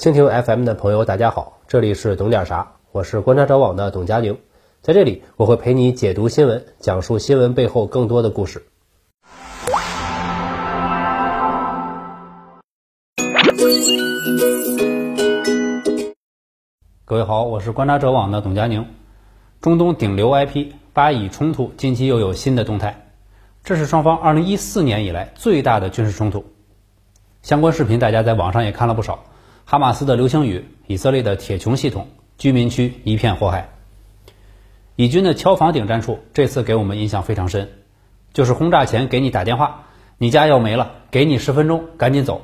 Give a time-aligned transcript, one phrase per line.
[0.00, 4.38] 蜻蜓 FM 的朋友，大家好，这里是懂点啥，我是观察者网的董佳宁，
[4.80, 8.64] 在这里我会陪你解读新闻，讲述新闻背后更多的故事。
[17.04, 18.86] 各位好，我是观察者网的董佳宁。
[19.60, 23.10] 中东顶流 IP 巴以冲突近期又有新的动态，
[23.62, 26.46] 这是双方2014年以来最大的军事冲突。
[27.42, 29.24] 相关视频大家在网上也看了不少。
[29.70, 33.68] 哈马斯的流星雨，以色列的铁穹系统，居民区一片火海。
[34.96, 37.68] 以军的敲房顶战术这次给我们印象非常深，
[38.32, 39.84] 就是轰炸前给你打电话，
[40.18, 42.42] 你家要没了，给你十分钟，赶紧走。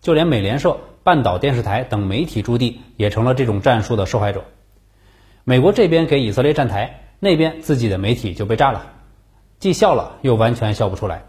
[0.00, 4.42] 就连美联社、半岛电视台等媒体驻地也成了这种战术的受害者。
[5.44, 8.94] 美国这边给以色列站台，那边自己的媒体就被炸了，
[9.60, 11.22] 既笑了又完全笑不出来。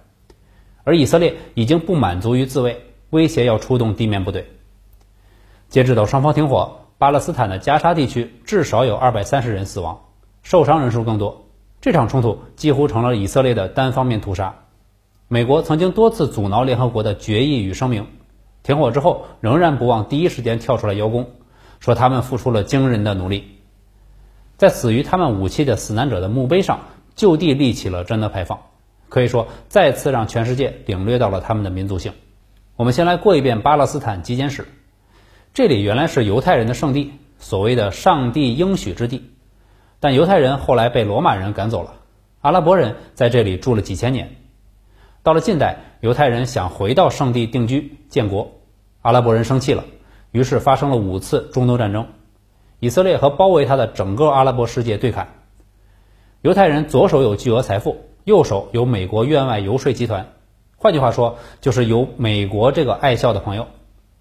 [0.84, 4.48] 而以色列已经不满足于自卫，威胁要出动地面部队。
[5.70, 10.00] 截止到双方停火，巴勒斯坦的加沙地区至少有二百三十人死亡，
[10.42, 11.46] 受伤人数更多。
[11.80, 14.56] 这场冲突几乎成了以色列的单方面屠杀。
[15.28, 18.08] 美国曾经多次阻挠联合国的决议与声明，
[18.64, 21.30] 停火之后仍然不忘第一时间跳出来邀功，
[21.80, 23.60] 说他们付出了惊人的努力，
[24.58, 26.80] 在死于他们武器的死难者的墓碑上
[27.16, 28.60] 就地立起了真的牌坊，
[29.08, 32.12] 可以说再次让全世界领略到了他们的民族性。
[32.76, 34.68] 我们先来过一遍巴勒斯坦基建史。
[35.60, 39.32] 这里原来是犹太人的圣地，所谓的上帝应许之地，
[40.00, 41.96] 但犹太人后来被罗马人赶走了，
[42.40, 44.38] 阿拉伯人在这里住了几千年。
[45.22, 48.54] 到了近代，犹太人想回到圣地定居建国，
[49.02, 49.84] 阿拉伯人生气了，
[50.32, 52.08] 于是发生了五次中东战争，
[52.80, 55.28] 以色列和包围他的整个阿拉伯世界对砍。
[56.42, 60.28] 犹太人左手有巨额财富，右手有美国院外游说集团，
[60.78, 63.68] 换句话说，就是有美国这个爱笑的朋友。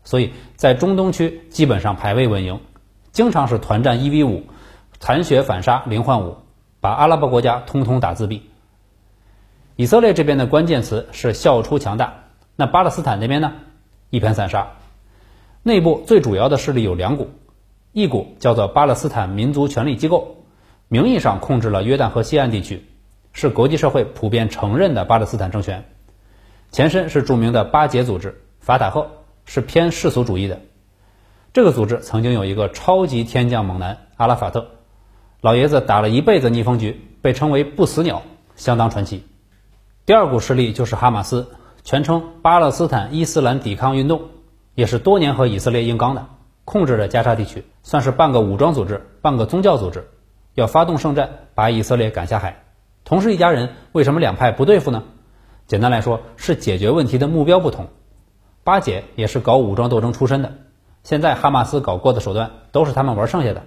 [0.08, 2.60] 所以在中东区基本上排位稳赢，
[3.12, 4.44] 经常是团战一 v 五，
[5.00, 6.38] 残血反杀零换五，
[6.80, 8.48] 把阿拉伯国家通通打自闭。
[9.76, 12.24] 以色列这边的关键词是笑出强大，
[12.56, 13.52] 那巴勒斯坦那边呢？
[14.08, 14.68] 一盘散沙。
[15.62, 17.28] 内部最主要的势力有两股，
[17.92, 20.36] 一股叫做巴勒斯坦民族权力机构，
[20.88, 22.82] 名义上控制了约旦河西岸地区，
[23.34, 25.84] 是国际社会普遍承认的巴勒斯坦政权，
[26.70, 29.17] 前身是著名的巴解组织法塔赫。
[29.48, 30.60] 是偏世俗主义的，
[31.54, 34.72] 这个组织曾经有一个超级天降猛男阿拉法特，
[35.40, 38.20] 老爷子打了一辈子逆风局，被称为不死鸟，
[38.56, 39.24] 相当传奇。
[40.04, 41.48] 第二股势力就是哈马斯，
[41.82, 44.20] 全称巴勒斯坦伊斯兰抵抗运动，
[44.74, 46.26] 也是多年和以色列硬刚的，
[46.66, 50.10] 控制着加沙地区，算是半个武装组织，半个宗教组织，
[50.52, 52.64] 要发动圣战，把以色列赶下海。
[53.02, 55.04] 同是一家人，为什么两派不对付呢？
[55.66, 57.88] 简单来说，是解决问题的目标不同。
[58.68, 60.52] 巴解也是搞武装斗争出身的，
[61.02, 63.62] 现在哈马斯搞过的手段都是他们玩剩下的。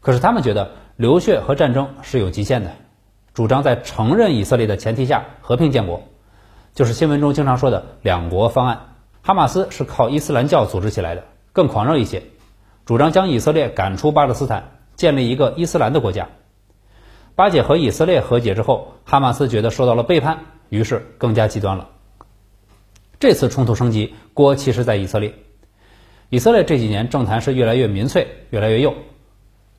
[0.00, 2.72] 可是他们觉得流血和战争是有极限的，
[3.32, 6.02] 主张在承认以色列的前提下和平建国，
[6.74, 8.96] 就是新闻中经常说的两国方案。
[9.22, 11.22] 哈马斯是靠伊斯兰教组织起来的，
[11.52, 12.24] 更狂热一些，
[12.86, 14.64] 主张将以色列赶出巴勒斯坦，
[14.96, 16.26] 建立一个伊斯兰的国家。
[17.36, 20.40] 巴解和以色列和解之后，哈马斯觉得受到了背叛，
[20.70, 21.90] 于是更加极端了。
[23.20, 25.34] 这次冲突升级，锅其实在以色列。
[26.30, 28.94] 以色列这几年政坛是越来越民粹，越来越右。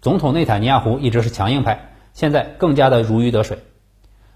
[0.02, 3.60] 总统内塔尼亚胡一直是强硬派，现在更加的如鱼得水。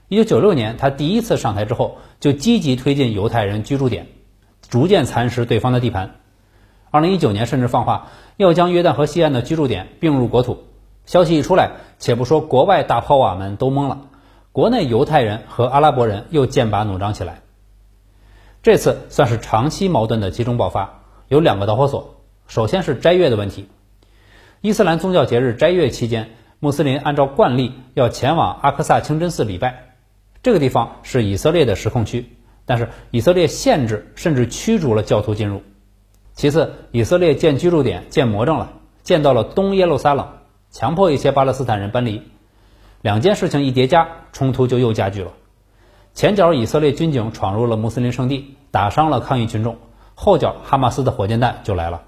[0.08, 4.08] 一九九六年他第一次上台之后，就积极推进犹太人居住点，
[4.68, 6.16] 逐渐蚕食对方的地盘。
[6.92, 10.64] 二零一九年甚至放话要将约旦河西岸的居住点并入国土。
[11.06, 14.02] 消息一出来，且不说国外大炮瓦们都懵了，
[14.52, 17.42] 国内犹太人和阿拉伯人又剑拔弩张起来。
[18.62, 22.22] 这次算是长期矛盾的集中爆发，有两个导火索。
[22.47, 23.70] 首先是斋月的问题，
[24.59, 29.96] 伊斯兰宗教节日斋月期间，穆斯林按照惯例要前往阿克萨清真寺礼拜，
[30.44, 32.25] 这个地方是以色列的实控区，
[32.66, 35.64] 但是以色列限制甚至驱逐了教徒进入。
[36.34, 38.74] 其次，以色列建居住点建魔怔了，
[39.04, 40.28] 建到了东耶路撒冷，
[40.69, 42.24] 强迫一些巴勒斯坦人搬离。
[43.01, 45.31] 两件事情一叠加，冲突就又加剧了。
[46.13, 49.75] 前脚以色列军警闯入了穆斯林圣地，打伤了抗议群众；
[50.16, 52.04] 后脚哈马斯的火箭弹就来了。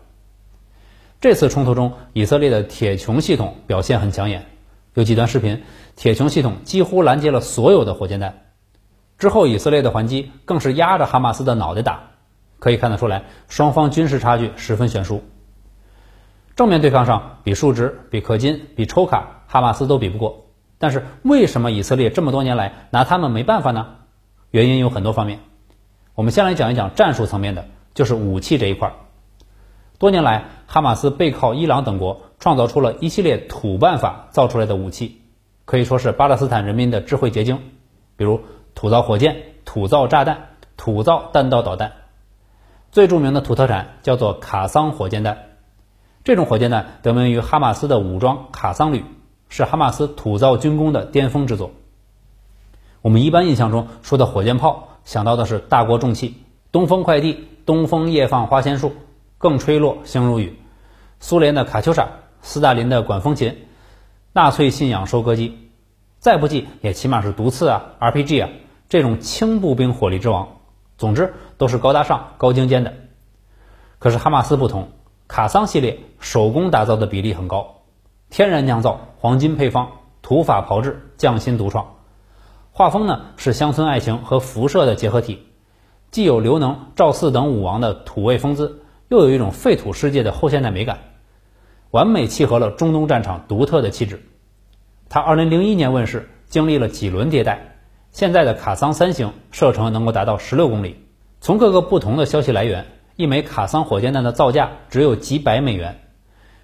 [1.19, 4.45] 这次冲突中，以色列的铁穹系统表现很抢眼，
[4.93, 5.63] 有几段视频，
[5.95, 8.45] 铁穹系统几乎拦截了所有的火箭弹。
[9.19, 12.09] 之后，以色列的还击更是压着哈马斯的脑袋打，
[12.57, 15.23] 可以看得出来，双方军事差距十分悬殊。
[16.55, 20.47] 正面对抗上，比数值、比氪金、比抽卡，哈马斯都比不过。
[20.79, 23.97] 但是为什么以色列这么多年来拿他们没办法呢？
[24.49, 25.39] 原因有很多方面。
[26.13, 28.93] 我们先来讲一讲战术层面的，就是武器这一块。
[29.97, 35.21] 多年来，哈马斯背靠伊朗等国，创造出了一系列土办法造出来的武器，
[35.65, 37.59] 可以说是巴勒斯坦人民的智慧结晶，
[38.17, 38.41] 比如
[38.75, 41.93] 土造火箭、土造炸弹、土造弹道导弹。
[42.91, 45.37] 最著名的土特产叫做卡桑火箭弹，
[46.25, 49.05] 这种火箭弹得名于哈马斯的武装卡桑旅，
[49.47, 51.71] 是哈马斯土造军工的巅峰之作。
[53.01, 56.35] 我们一般印象中说的火箭炮，想到的是大国重器，
[56.71, 58.93] 东风快递、东风夜放花千树，
[59.37, 60.53] 更吹落星如雨；
[61.19, 62.07] 苏联的卡秋莎、
[62.41, 63.65] 斯大林的管风琴、
[64.33, 65.69] 纳粹信仰收割机，
[66.19, 68.49] 再不济也起码是毒刺啊、RPG 啊
[68.89, 70.47] 这种轻步兵火力之王。
[70.97, 72.93] 总之都是高大上、高精尖的。
[73.97, 74.89] 可是哈马斯不同，
[75.27, 77.81] 卡桑系列手工打造的比例很高，
[78.29, 79.89] 天然酿造，黄金配方，
[80.21, 81.95] 土法炮制，匠心独创。
[82.73, 85.45] 画风呢是乡村爱情和辐射的结合体，
[86.09, 90.99] 既有刘能、赵四等武王的土味风姿，又有一种废土世界的后现代美感，
[91.91, 94.23] 完美契合了中东战场独特的气质。
[95.09, 97.75] 它2001年问世，经历了几轮迭代，
[98.11, 100.95] 现在的卡桑三型射程能够达到16公里。
[101.41, 102.85] 从各个不同的消息来源，
[103.17, 105.99] 一枚卡桑火箭弹的造价只有几百美元，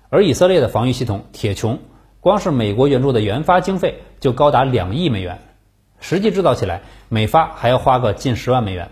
[0.08, 1.80] 而以色列的防御系统铁穹，
[2.22, 5.42] 光是美国援助的研发经费就高达两亿美元。
[6.00, 8.90] 实际制造起来，每发还要花个近十万美元。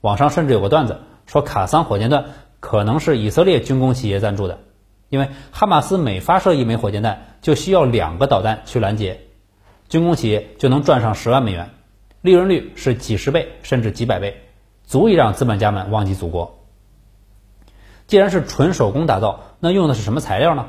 [0.00, 2.26] 网上甚至有个段子说，卡桑火箭弹
[2.60, 4.58] 可能是以色列军工企业赞助的，
[5.08, 9.20] 因为哈马斯每发射一枚火箭弹就需要两个导弹去拦截，
[9.88, 11.70] 军工企业就能赚上十万美元，
[12.20, 14.42] 利润率是几十倍甚至几百倍，
[14.84, 16.64] 足以让资本家们忘记祖国。
[18.06, 20.66] 既然是纯手工打造，那用的是什么材料呢？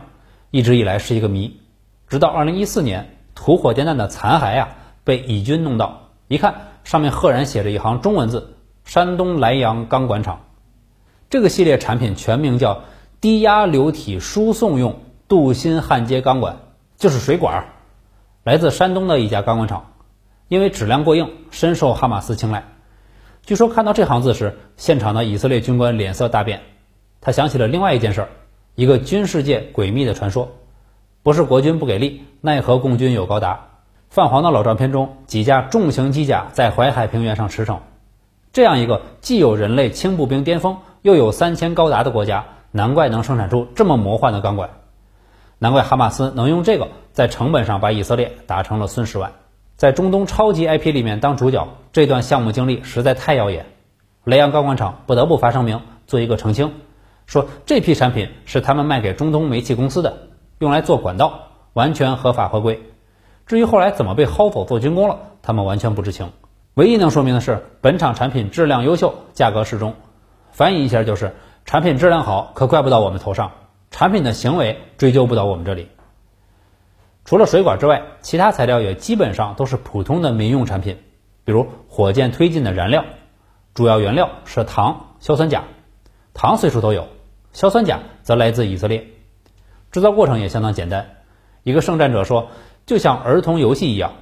[0.51, 1.61] 一直以来是一个谜，
[2.07, 4.69] 直到二零一四年，土火箭弹的残骸啊。
[5.09, 10.41] 被乙军弄到，一看上面赫然写着一行中文字：“山东莱阳钢管厂。”
[11.31, 12.83] 这个系列产品全名叫
[13.19, 16.57] 低压流体输送用镀锌焊接钢管，
[16.95, 17.69] 就是水管，
[18.43, 19.93] 来自山东的一家钢管厂。
[20.47, 22.65] 因为质量过硬，深受哈马斯青睐。
[23.43, 26.61] 据说看到这行字时，现场的以色列军官脸色大变。
[27.19, 28.29] 他想起了另外一件事儿，
[28.75, 30.51] 一个军事界诡秘的传说：
[31.23, 33.68] 不是国军不给力，奈何共军有高达。
[34.09, 37.77] 泛黄的老照片中，几架重型机甲在淮海平原上驰骋。
[38.51, 44.71] 这样一个既有人类轻步兵巅峰，又有三千高达的国家，难怪能生产出这么魔幻的钢管。
[45.59, 49.31] 难怪哈马斯能用这个在成本上把以色列打成了孙十万。
[49.77, 53.67] 在中东超级 IP 里面当主角，这段项目经历实在太耀眼。
[54.23, 56.73] 雷阳钢管厂不得不发声明，做一个澄清，
[57.27, 60.17] 说这批产品是他们卖给中东煤气公司的，
[60.57, 61.41] 用来做管道，
[61.73, 62.81] 完全合法合规。
[63.49, 66.31] 至于后来怎么被薅走做军工了，他们完全不知情。
[66.75, 69.95] 唯一能说明的是，本厂产品质量优秀，价格适中。
[70.51, 71.33] 翻译一下就是：
[71.65, 73.49] 产品质量好，可怪不到我们头上；
[73.89, 75.87] 产品的行为追究不到我们这里。
[77.25, 80.99] 除了水管之外，其他材料也基本上都是普通的民用产品，
[81.43, 83.03] 比如火箭推进的燃料，
[83.73, 85.63] 主要原料是糖、硝酸钾。
[86.35, 87.07] 糖随处都有，
[87.51, 89.07] 硝酸钾则来自以色列。
[89.91, 91.15] 制造过程也相当简单。
[91.63, 92.49] 一个圣战者说。
[92.89, 94.13] 就像儿童游戏一样，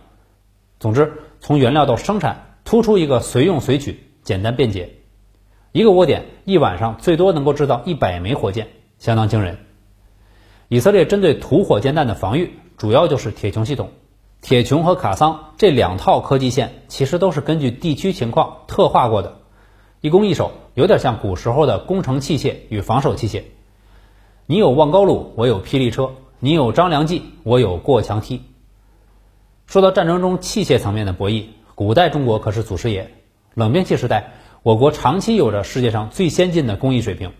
[0.77, 4.89] 总之，从原料到生产，突出一个随用随取，简单便捷。
[5.71, 8.67] 一个窝点一晚上最多能够制造一百枚火箭，
[8.99, 9.59] 相当惊人。
[10.67, 13.91] 以色列针对土火箭弹的防御，主要就是铁穹系统。
[14.41, 19.37] 铁穹和卡桑这两套科技线，其实都是根据地区情况特化过的，
[20.01, 23.43] 一攻一守，有点像古时候的工程器械与防守器械。
[24.45, 26.09] 你有望高弩，我有霹雳车；
[26.41, 28.41] 你有张良计，我有过墙梯。
[29.67, 33.11] 说到战争中器械层面的博弈，古代中国可是祖师爷。
[33.53, 34.31] 冷兵器时代，
[34.63, 37.33] 我国长期有着世界上最先进的工艺水平，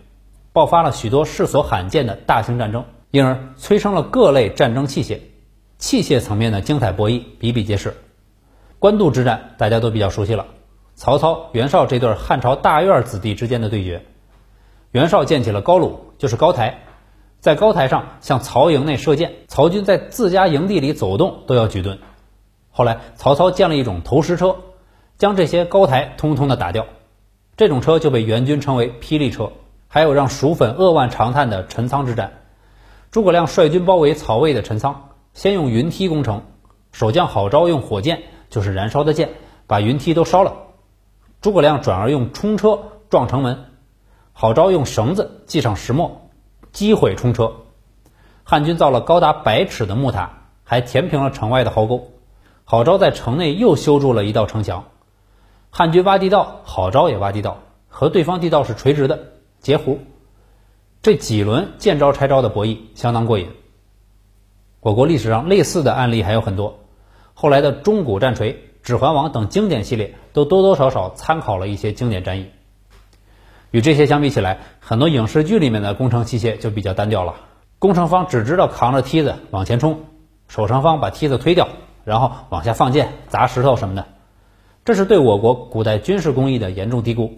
[0.52, 5.20] 爆发了许多世所罕见的大型战争，因而催生了各类战争器械。
[5.78, 7.96] 器械层面的精彩博弈比比皆是。
[8.78, 10.48] 官渡之战大家都比较熟悉了，
[10.94, 14.04] 曹操、袁绍这对汉朝大院子弟之间的对决。
[14.90, 16.80] 袁绍建起了高鲁，就是高台，
[17.40, 21.98] 在高台上向曹营内射箭，曹军在自家营地里走动都要举盾。
[22.78, 24.54] 后来，曹操建了一种投石车，
[25.16, 26.86] 将这些高台通通的打掉。
[27.56, 29.50] 这种车就被援军称为霹雳车。
[29.88, 32.34] 还有让蜀粉扼腕长叹的陈仓之战，
[33.10, 36.42] 诸葛亮率军包围曹魏的陈仓，先用云梯攻城，
[36.92, 39.30] 守将郝昭用火箭，就是燃烧的箭，
[39.66, 40.54] 把云梯都烧了。
[41.40, 42.78] 诸葛亮转而用冲车
[43.10, 43.64] 撞城门，
[44.32, 46.28] 郝昭用绳子系上石磨，
[46.70, 47.52] 击毁冲车。
[48.44, 50.30] 汉军造了高达百尺的木塔，
[50.62, 52.12] 还填平了城外的壕沟。
[52.70, 54.84] 郝昭在城内又修筑了一道城墙，
[55.70, 60.00] 汉军挖地道，郝昭也挖地道，和对方地道是垂直的截胡。
[61.00, 63.48] 这几轮见招拆招的博弈相当过瘾。
[64.80, 66.80] 我国历史上类似的案例还有很多，
[67.32, 72.50] 后来的钟鼓战锤、指环王等经典系列都多多少少参考了一些经典战役。
[73.70, 77.36] 与这些相比起来，很多影视剧里面的攻城器械就比较单调了。
[77.78, 80.04] 攻城方只知道扛着梯子往前冲，
[80.48, 81.66] 守城方把梯子推掉，
[82.08, 84.06] 然后往下放箭、砸石头什么的。
[84.84, 87.34] 这是对我国古代军事工艺的严重低估。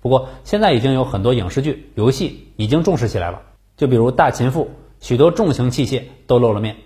[0.00, 3.42] 不过现在已经有很多影视剧、游戏已经重视起来了。
[3.76, 4.64] 就比如《大秦赋》，
[5.00, 6.76] 许多重型器械都露了面。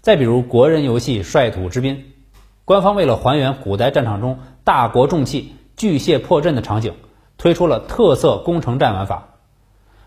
[0.00, 1.96] 再比如国人游戏《率土之滨》，
[2.64, 6.94] 官方为了还原古代战场中大国重器巨蟹破阵的场景。
[7.38, 9.28] 推出了特色攻城战玩法，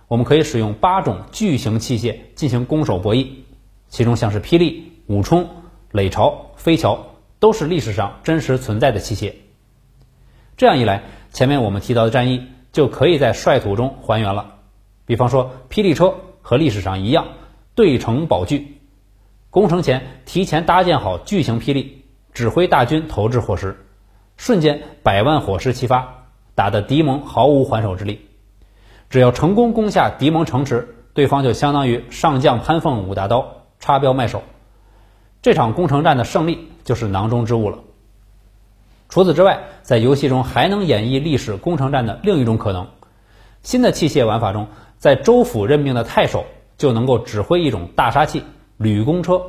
[0.09, 3.27] 我们可以使用八种巨型器械进行攻守博弈，
[3.87, 5.47] 其中像是霹雳、武冲、
[5.91, 7.07] 垒巢、飞桥
[7.39, 9.33] 都是历史上真实存在的器械。
[10.57, 14.55] 这样一来，前面我们提到的战役就可以在率土中还原了。
[15.05, 17.27] 比方说，霹雳车和历史上一样，
[17.75, 18.79] 对城保巨，
[19.49, 23.85] 攻城前提前搭建好巨型霹雳，指挥大军投掷火石，
[24.37, 26.17] 瞬间百万火石齐发。
[26.53, 28.27] 打得敌盟毫无还手之力，
[29.09, 34.43] 只要成功攻下敌盟城池，对方就相当于上将潘凤五大刀插标卖首，
[35.41, 37.79] 这场攻城战的胜利就是囊中之物了。
[39.09, 42.87] 除此之外，在游戏中还能演绎历史攻城战的另一种可能，
[43.63, 44.67] 新的器械玩法中，
[44.97, 46.45] 在州府任命的太守
[46.77, 48.43] 就能够指挥一种大杀器——
[48.77, 49.41] 旅弓车。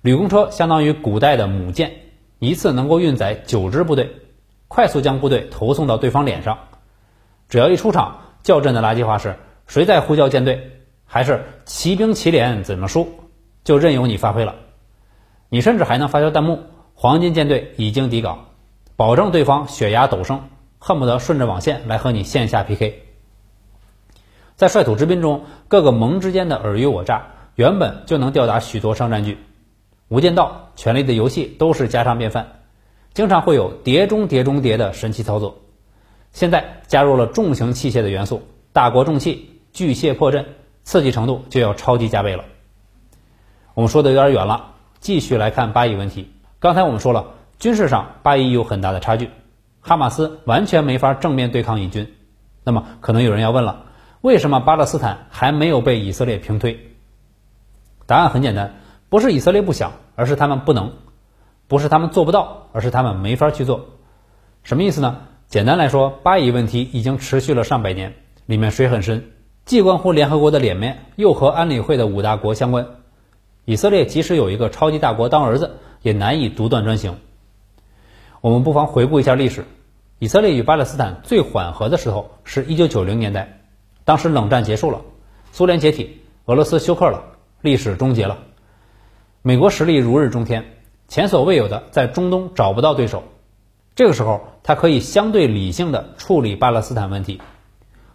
[0.00, 1.92] 旅弓车相当于古代的母舰，
[2.38, 4.16] 一次能够运载九支部队。
[4.66, 6.58] 快速将部队投送到对方脸上，
[7.48, 9.36] 只要一出场，叫阵的垃圾话是
[9.66, 13.06] 谁在呼叫舰队，还是骑兵骑脸怎么输，
[13.64, 14.54] 就任由你发挥了。
[15.54, 16.60] 你甚至还能发条弹幕
[16.96, 18.46] ：“黄金舰队已经抵港”，
[18.96, 20.44] 保证对方血压陡升，
[20.78, 23.02] 恨不得顺着网线来和你线下 PK。
[24.56, 29.34] 在率土之滨中，各个盟之间的尔虞我诈，原本就能吊打许多商战剧，
[30.08, 32.60] 《无间道》《权力的游戏》都是家常便饭。
[33.12, 35.58] 经常会有叠中叠中叠的神奇操作，
[36.32, 38.40] 现在加入了重型器械的元素，
[38.72, 40.46] 大国重器巨蟹破阵，
[40.82, 42.44] 刺激程度就要超级加倍了。
[43.74, 44.70] 我们说的有点远了，
[45.02, 46.30] 继续来看巴以问题。
[46.60, 49.30] 刚才我们说了，军事上巴以有很大的差距，
[49.80, 52.14] 哈马斯完全没法正面对抗以军。
[52.62, 53.86] 那么可能有人要问了，
[54.20, 56.78] 为什么巴勒斯坦还没有被以色列平推？
[58.06, 58.76] 答案很简单，
[59.08, 60.92] 不是以色列不想，而是他们不能。
[61.66, 63.86] 不是他们做不到，而是他们没法去做。
[64.62, 65.22] 什么意思呢？
[65.48, 68.14] 简单来说，巴以问题已经持续了上百年，
[68.46, 69.32] 里面水很深，
[69.64, 72.86] 既关乎联合国的脸面，又和安理会的五大国相关。
[73.64, 77.18] 以色列即使有一个超级大国当儿子，也难以独断专行。
[78.40, 79.64] 我们不妨回顾一下历史：
[80.18, 83.60] 以色列与巴勒斯坦最缓和的时候是一九九零年代，
[84.04, 85.02] 当时冷战结束了，
[85.52, 87.22] 苏联解体，俄罗斯休克了，
[87.60, 88.38] 历史终结了，
[89.42, 90.64] 美国实力如日中天。
[91.08, 93.22] 前所未有的在中东找不到对手，
[93.94, 97.40] 这个时候他可以相对理性的处理巴勒斯坦问题。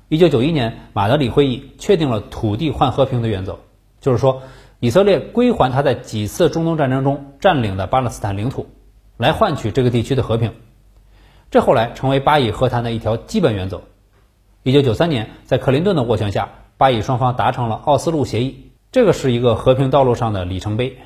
[0.10, 3.60] 一九九一年马德里会议确定了土地换和平的原则，
[4.02, 4.42] 就是说
[4.80, 8.68] 以色列归还他在几次中东战争中占领的巴勒斯坦领土，
[9.18, 10.54] 来换取这个地区的和平。
[11.50, 13.82] 这后来成为巴以和谈的一条基本原则。
[14.62, 20.98] 一九九三年在克林顿的斡旋下，巴以双方达成了奥斯陆协议，这个是一个和平道路上的里程碑。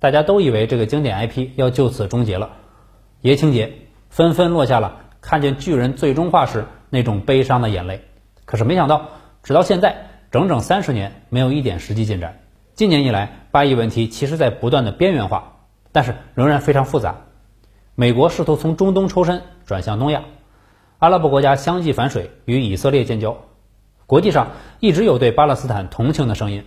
[0.00, 2.50] 大家都以为这个经典 IP 要就此终结了，
[3.22, 3.72] 爷青结
[4.10, 8.02] 纷纷落下了看见巨人最终化时那种悲伤的眼泪。
[8.44, 9.08] 可是没想到，
[9.42, 12.40] 直到现在整整三十年没有一点实际进展。
[12.74, 15.58] 今年以来，巴以问题其实在不断的边缘化，
[15.92, 17.18] 但是仍然非常复杂。
[17.94, 20.24] 美国试图从中东抽身转向东亚，
[20.98, 23.36] 阿拉伯国家相继反水与以色列建交，
[24.06, 24.48] 国际上
[24.80, 26.64] 一直有对巴勒斯坦同情的声音。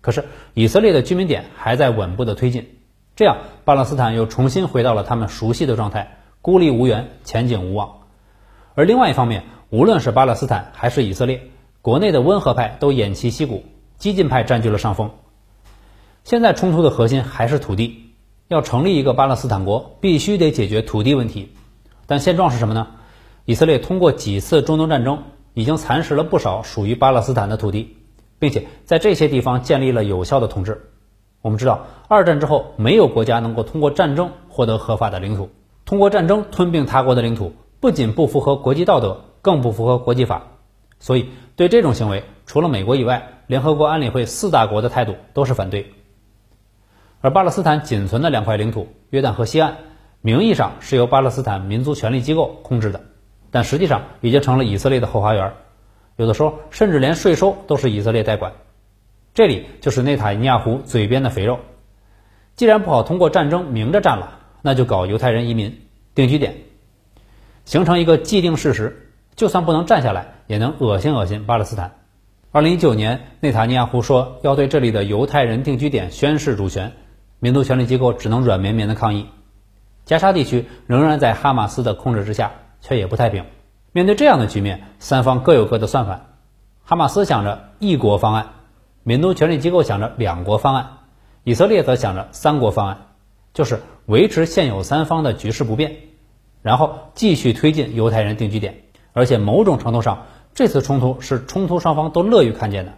[0.00, 2.68] 可是以色列的居民点还在稳步的推进，
[3.16, 8.02] 这样巴勒斯坦又重新回到了他们熟悉的状态，孤立无援，前景无望。
[8.76, 11.42] 而另外一方面，无论是巴勒斯坦还是以色列，
[11.82, 13.64] 国内的温和派都偃旗息鼓，
[13.98, 15.10] 激进派占据了上风。
[16.30, 18.12] 现在冲突的核心还是土地，
[18.46, 21.48] 要成立一个巴勒斯坦国，必须得解决土地问题。
[22.06, 22.86] 但现状是什么呢？
[23.46, 27.96] 以色列通过几次中东战争，已经蚕食了不少属于巴勒斯坦的土地。
[28.38, 30.92] 并且在这些地方建立了有效的统治。
[31.42, 35.50] 我们知道，二战之后没有国家能够通过战争获得合法的领土。
[35.84, 40.44] 通过战争吞并他国的领土，不仅不符合国际道德，更不符合国际法。
[41.00, 45.92] 所以，对这种行为，除了美国以外，联合国安理会四大国的态度都是反对。
[47.22, 49.76] 而巴勒斯坦仅存的两块领土——约旦河西岸，
[50.22, 53.02] 名义上是由巴勒斯坦民族权力机构控制的，
[53.50, 55.52] 但实际上已经成了以色列的后花园。
[56.16, 58.52] 有的时候甚至连税收都是以色列代管。
[59.34, 61.60] 这里就是内塔尼亚胡嘴边的肥肉。
[62.56, 65.82] 既然不好通过战争明着战了，那就搞犹太人移民
[66.14, 66.56] 定居点，
[67.64, 71.98] 形成一个既定事实，就算不能站下来，也能恶心恶心巴勒斯坦。
[72.50, 76.92] 二零一九年，内塔尼亚胡说要对这里的犹太人定居点宣示主权，
[77.40, 79.26] 民族权力机构只能软绵绵的抗议。
[80.04, 83.44] 加沙地区仍然在哈马斯的控制之下，却也不太平。
[83.92, 86.20] 面对这样的局面，三方各有各的算法。
[86.84, 88.50] 哈马斯想着一国方案，
[89.02, 90.98] 民族权力机构想着两国方案，
[91.44, 93.06] 以色列则想着三国方案，
[93.54, 95.96] 就是维持现有三方的局势不变，
[96.62, 98.82] 然后继续推进犹太人定居点。
[99.12, 102.92] 而且某种程度上，这次冲突是冲突双方都乐于看见的。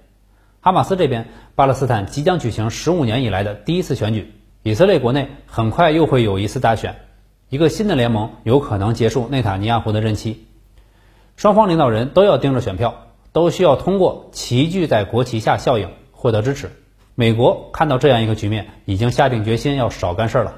[0.64, 1.26] 哈马斯这边，
[1.56, 4.32] 巴勒斯坦即将举行十五年以来的第一次选举。
[4.62, 6.94] 以色列国内很快又会有一次大选，
[7.48, 10.46] 一个新的联盟有可能结束内塔尼亚胡的任期。
[11.34, 12.94] 双方领导人都要盯着选票，
[13.32, 16.70] 都需要通过齐聚在国旗下效应获得支持。
[17.16, 20.54] 美国看到这样一个局面，已经下定决心要少干事了，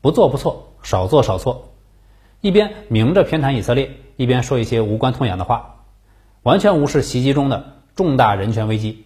[0.00, 1.74] 不做不错，少做少错。
[2.40, 5.84] 一边明着偏袒以色列，一边说一些无关痛痒的话，
[6.42, 9.04] 完全无视袭击中的重大人权危机。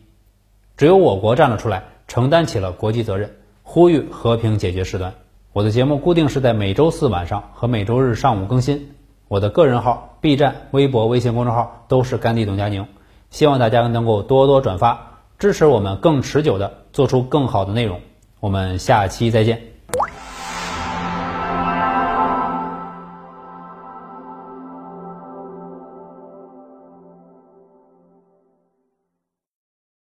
[0.76, 3.36] 只有我国站了出来，承担起了国际责任。
[3.62, 5.14] 呼吁和平解决事端。
[5.52, 8.94] 我的节目固定是在每周四晚上和每周日上午更新。
[9.26, 12.86] 我的个人号、B 站、微博、微信公众号都是甘地董佳宁。
[13.30, 18.00] 希望大家能够多多转发，支持我们更持久的做出更好的内容。
[18.38, 19.75] 我们下期再见。